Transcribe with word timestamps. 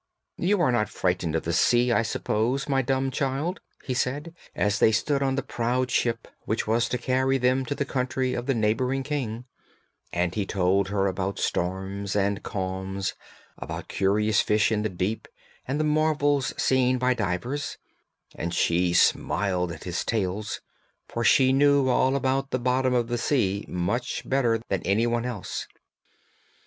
'You 0.37 0.59
are 0.61 0.71
not 0.71 0.89
frightened 0.89 1.35
of 1.35 1.43
the 1.43 1.53
sea, 1.53 1.91
I 1.91 2.01
suppose, 2.01 2.67
my 2.67 2.81
dumb 2.81 3.11
child?' 3.11 3.59
he 3.83 3.93
said, 3.93 4.33
as 4.55 4.79
they 4.79 4.91
stood 4.91 5.21
on 5.21 5.35
the 5.35 5.43
proud 5.43 5.91
ship 5.91 6.27
which 6.45 6.65
was 6.65 6.89
to 6.89 6.97
carry 6.97 7.37
them 7.37 7.65
to 7.65 7.75
the 7.75 7.85
country 7.85 8.33
of 8.33 8.47
the 8.47 8.55
neighbouring 8.55 9.03
king; 9.03 9.45
and 10.11 10.33
he 10.33 10.43
told 10.43 10.87
her 10.87 11.05
about 11.05 11.37
storms 11.37 12.15
and 12.15 12.41
calms, 12.41 13.13
about 13.59 13.89
curious 13.89 14.41
fish 14.41 14.71
in 14.71 14.81
the 14.81 14.89
deep, 14.89 15.27
and 15.67 15.79
the 15.79 15.83
marvels 15.83 16.51
seen 16.57 16.97
by 16.97 17.13
divers; 17.13 17.77
and 18.33 18.55
she 18.55 18.93
smiled 18.93 19.71
at 19.71 19.83
his 19.83 20.03
tales, 20.03 20.61
for 21.07 21.23
she 21.23 21.53
knew 21.53 21.89
all 21.89 22.15
about 22.15 22.49
the 22.49 22.57
bottom 22.57 22.95
of 22.95 23.07
the 23.07 23.19
sea 23.19 23.65
much 23.67 24.27
better 24.27 24.59
than 24.67 24.81
any 24.81 25.05
one 25.05 25.25
else. 25.27 25.67